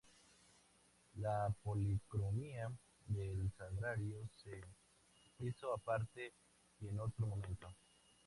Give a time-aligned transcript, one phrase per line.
[1.17, 2.71] La policromía
[3.05, 4.59] del sagrario se
[5.37, 6.33] hizo aparte
[6.79, 7.67] y en otro momento.